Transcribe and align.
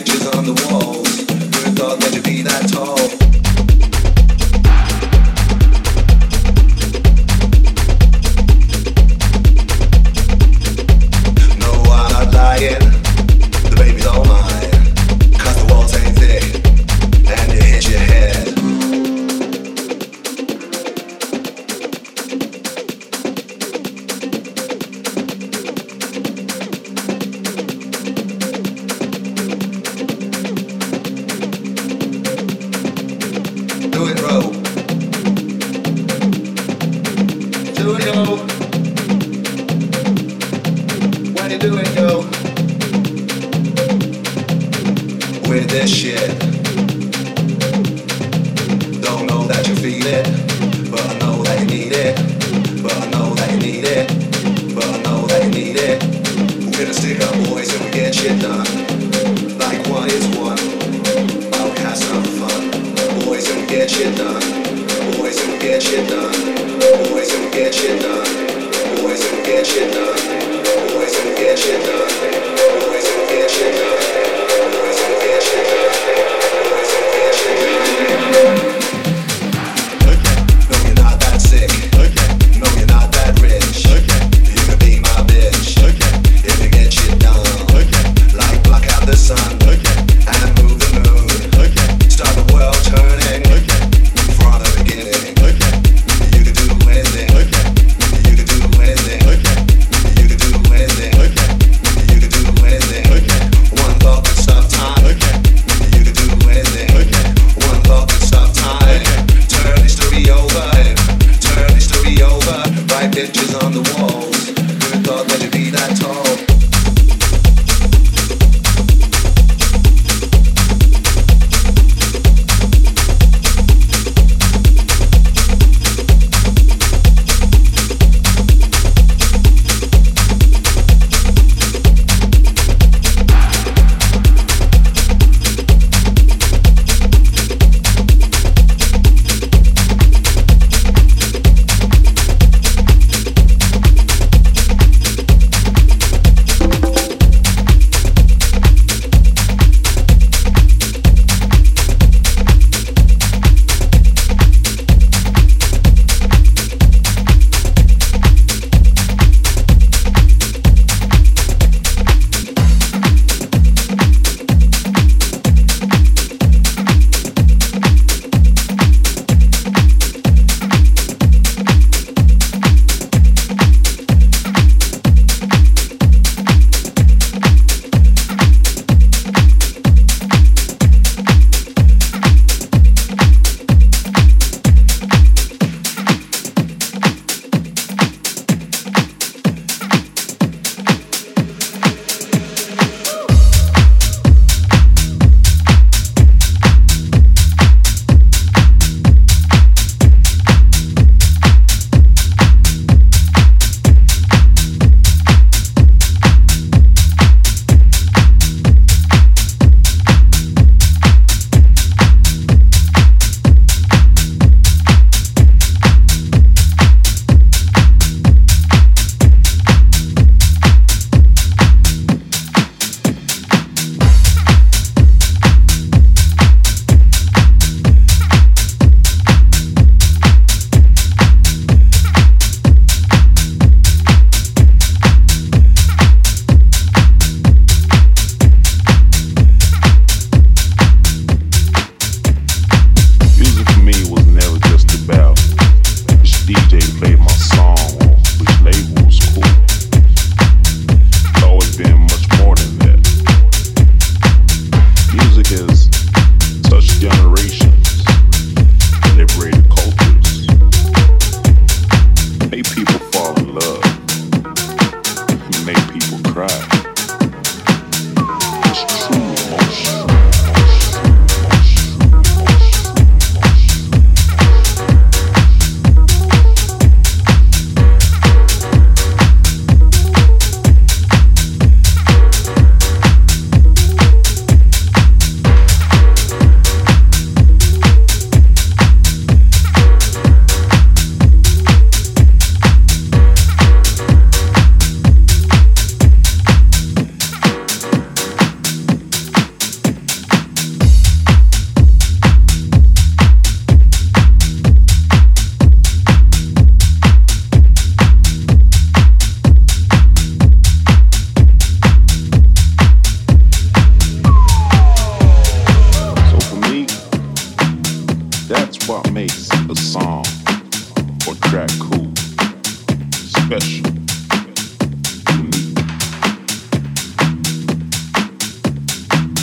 bitches 0.00 0.39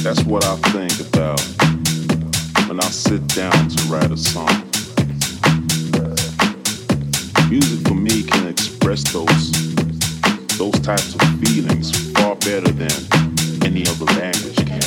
That's 0.07 0.23
what 0.23 0.45
I 0.45 0.55
think 0.71 0.97
about 1.01 1.41
when 2.69 2.79
I 2.79 2.87
sit 2.89 3.27
down 3.27 3.51
to 3.67 3.83
write 3.91 4.09
a 4.09 4.15
song. 4.15 4.47
Music 7.49 7.85
for 7.85 7.93
me 7.93 8.23
can 8.23 8.47
express 8.47 9.03
those 9.11 9.51
those 10.57 10.79
types 10.79 11.13
of 11.13 11.21
feelings 11.41 11.91
far 12.13 12.35
better 12.37 12.71
than 12.71 12.89
any 13.65 13.85
other 13.85 14.05
language 14.15 14.55
can. 14.55 14.79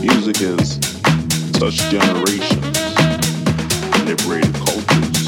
Music 0.00 0.36
has 0.38 0.78
touched 1.52 1.90
generations, 1.90 2.78
liberated 4.06 4.54
cultures. 4.54 5.21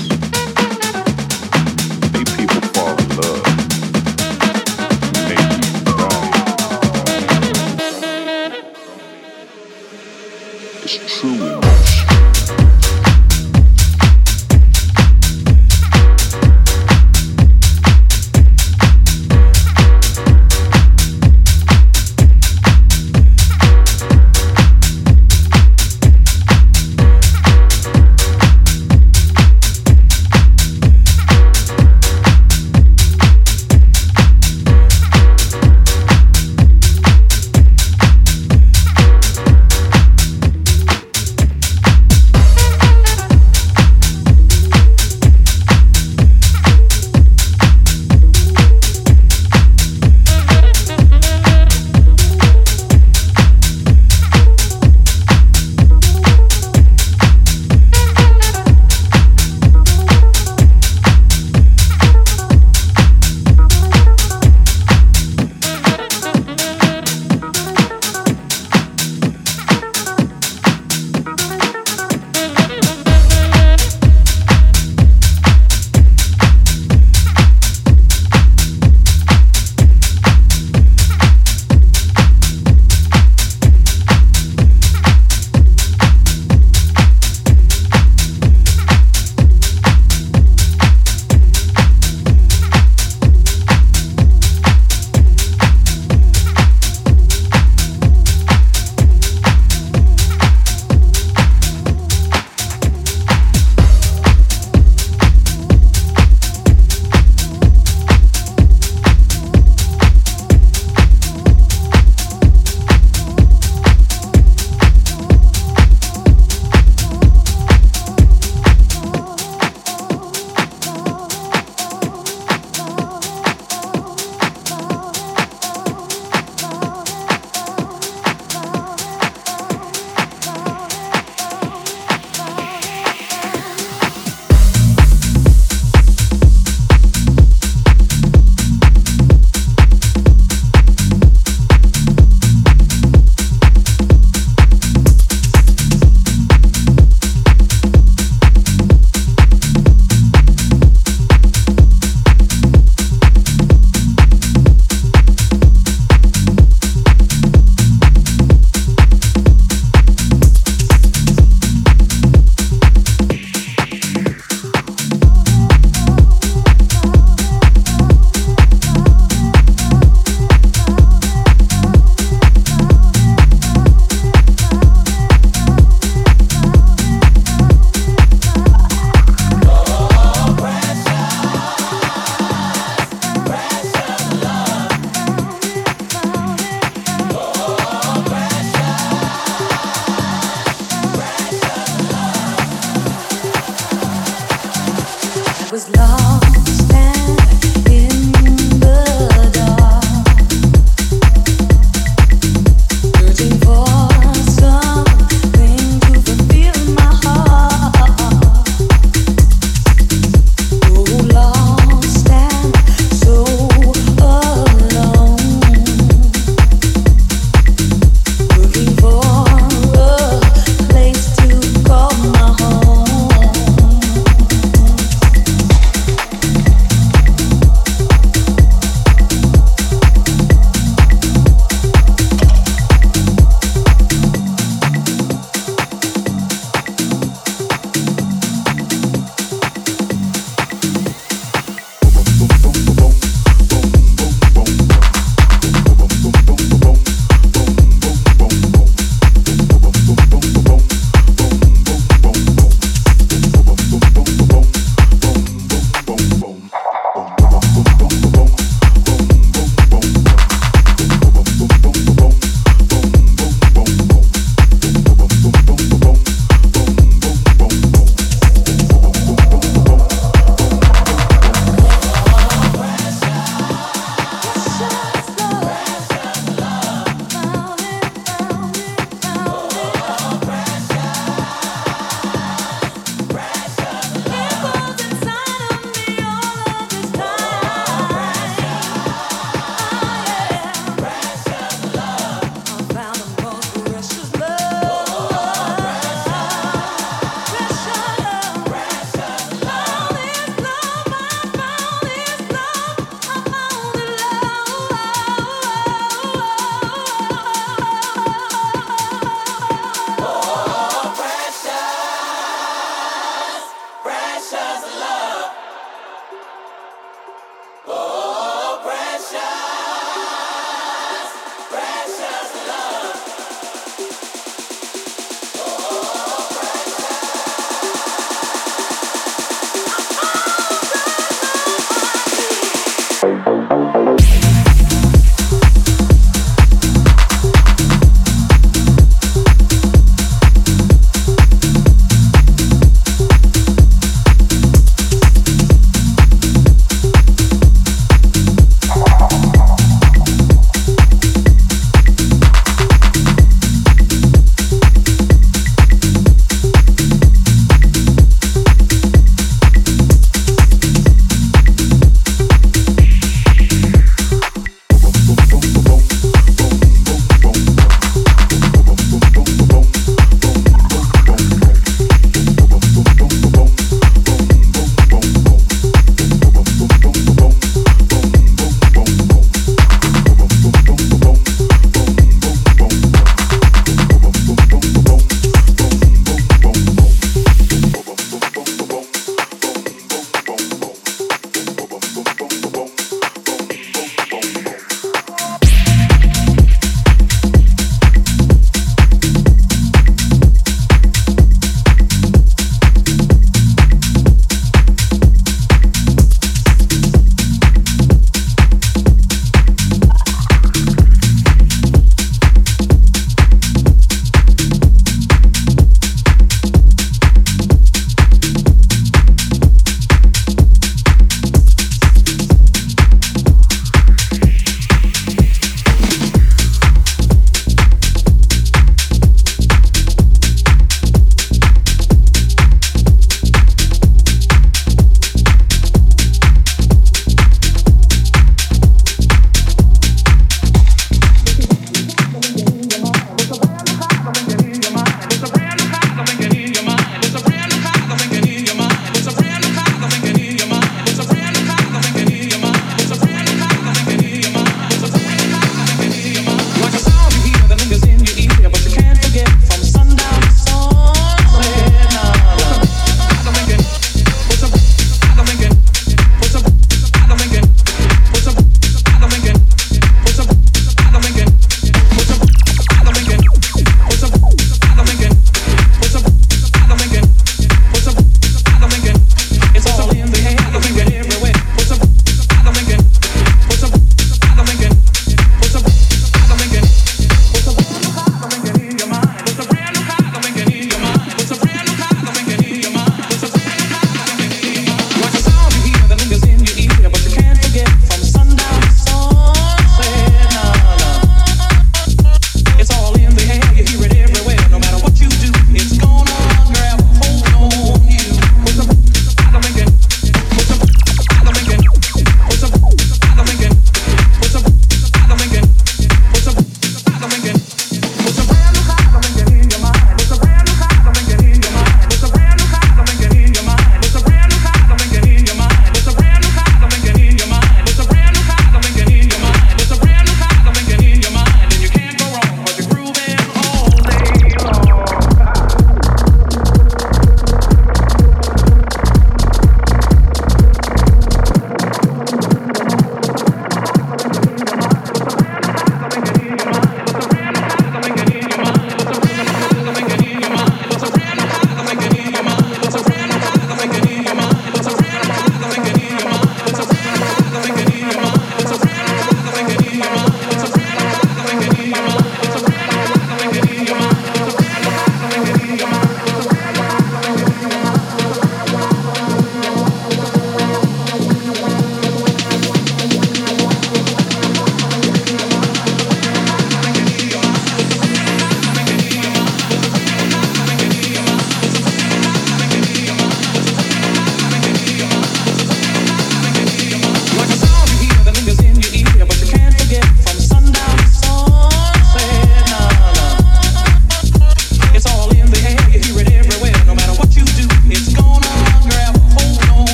was 195.75 195.91
long 195.97 196.44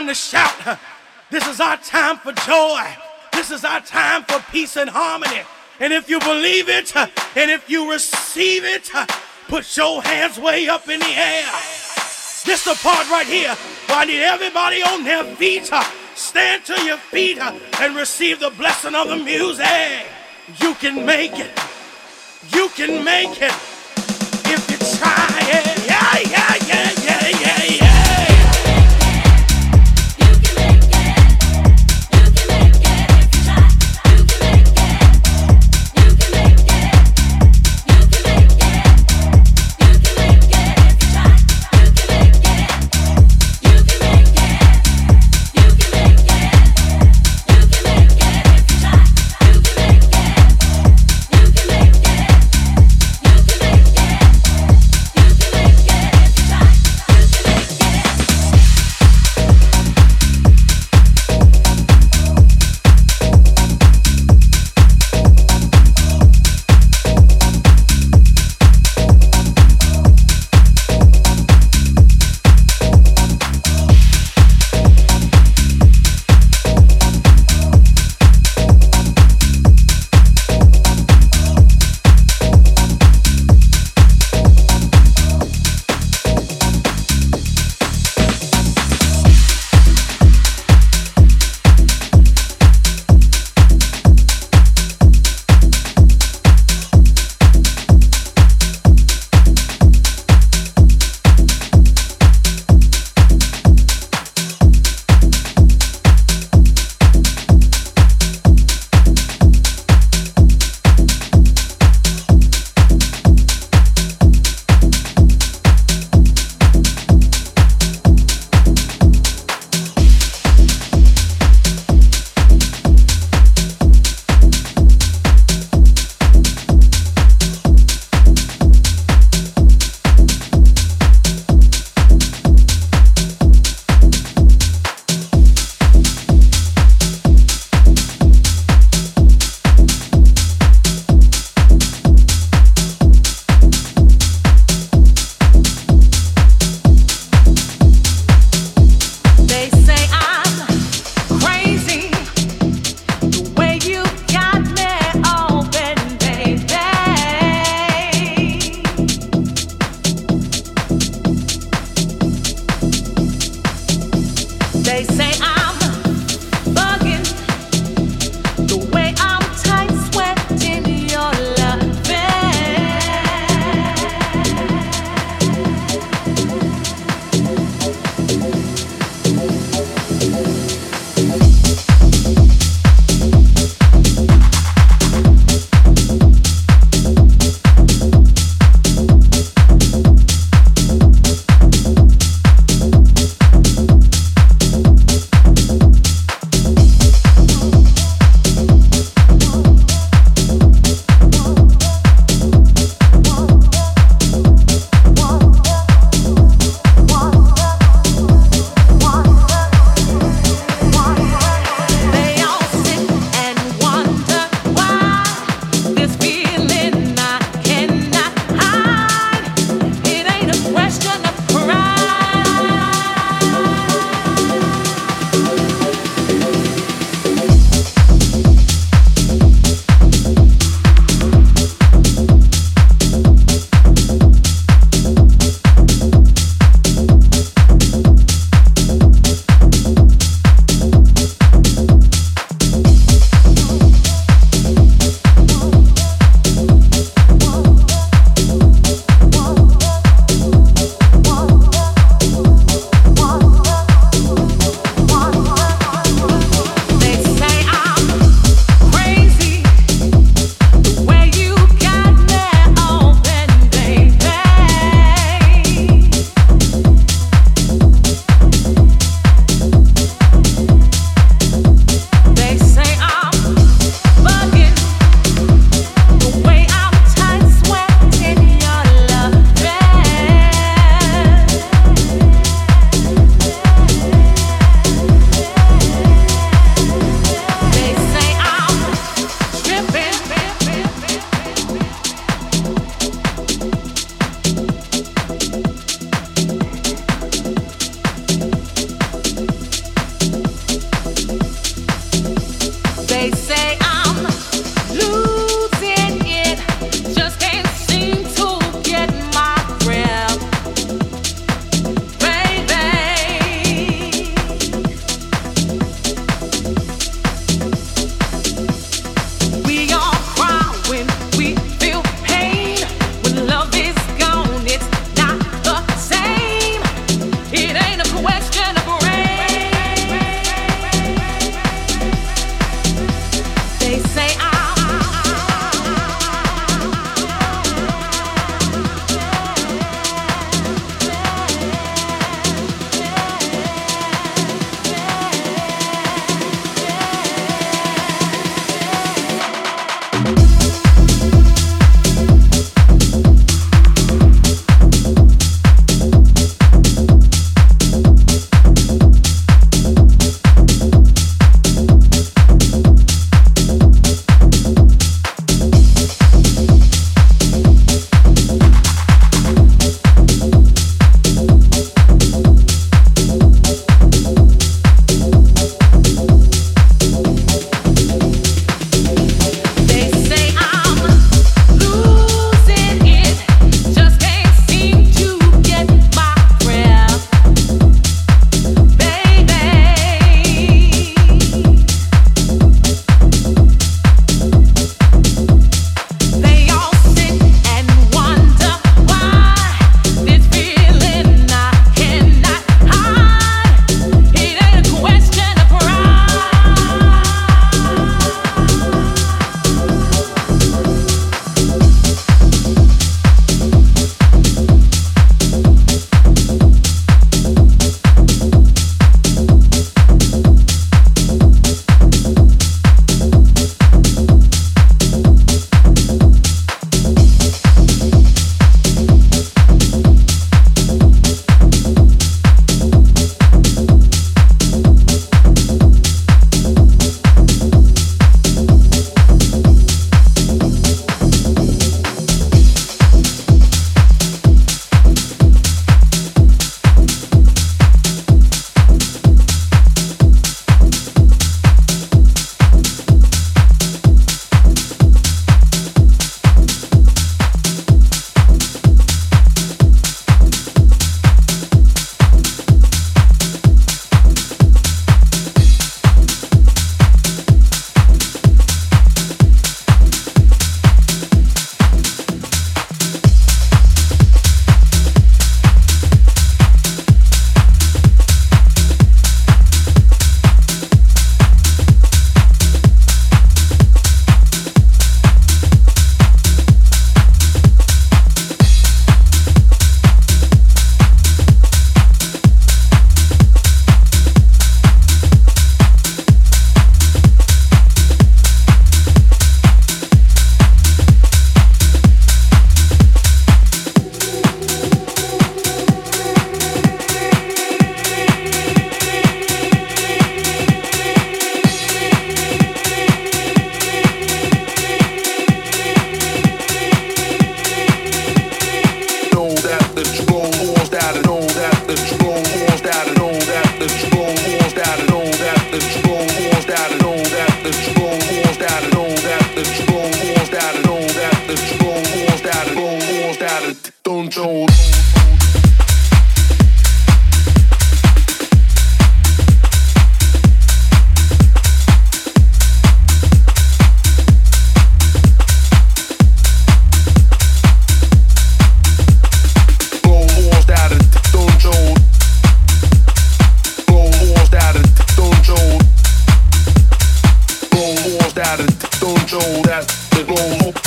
time 0.00 0.08
to 0.08 0.14
shout. 0.14 0.78
This 1.30 1.46
is 1.46 1.60
our 1.60 1.76
time 1.76 2.16
for 2.18 2.32
joy. 2.32 2.82
This 3.32 3.50
is 3.50 3.64
our 3.64 3.80
time 3.80 4.24
for 4.24 4.40
peace 4.50 4.76
and 4.76 4.88
harmony. 4.88 5.42
And 5.78 5.92
if 5.92 6.08
you 6.08 6.18
believe 6.20 6.68
it, 6.68 6.94
and 6.96 7.50
if 7.50 7.68
you 7.68 7.90
receive 7.90 8.64
it, 8.64 8.90
put 9.48 9.76
your 9.76 10.02
hands 10.02 10.38
way 10.38 10.68
up 10.68 10.88
in 10.88 11.00
the 11.00 11.06
air. 11.06 11.44
This 12.46 12.64
the 12.64 12.78
part 12.82 13.10
right 13.10 13.26
here 13.26 13.54
where 13.86 13.98
I 13.98 14.04
need 14.06 14.22
everybody 14.22 14.82
on 14.82 15.04
their 15.04 15.24
feet. 15.36 15.70
Stand 16.14 16.64
to 16.64 16.82
your 16.84 16.96
feet 16.96 17.38
and 17.38 17.94
receive 17.94 18.40
the 18.40 18.50
blessing 18.50 18.94
of 18.94 19.08
the 19.08 19.16
music. 19.16 20.06
You 20.60 20.74
can 20.74 21.04
make 21.04 21.38
it. 21.38 21.50
You 22.54 22.68
can 22.70 23.04
make 23.04 23.40
it 23.40 23.52
if 24.48 24.70
you 24.70 24.78
try 24.98 25.28
it. 25.52 25.86
Yeah, 25.86 26.30
yeah, 26.30 26.59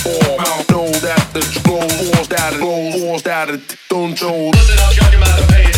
glow 0.02 0.36
or 0.36 0.64
know 0.72 0.92
that 1.06 1.24
the 1.34 1.44
glow 1.64 1.80
or 1.80 2.26
that 2.28 2.54
it 2.54 2.60
glow 2.60 3.14
or 3.14 3.20
that 3.20 3.50
it 3.50 3.78
don't 3.90 4.16
shut 4.18 5.12
your 5.12 5.20
mouth 5.20 5.40
and 5.40 5.50
pay 5.50 5.62
attention. 5.62 5.73